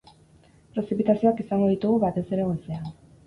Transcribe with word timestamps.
Prezipitazioak 0.77 1.43
izango 1.45 1.69
ditugu, 1.73 2.01
batez 2.05 2.25
ere 2.37 2.47
goizean. 2.49 2.89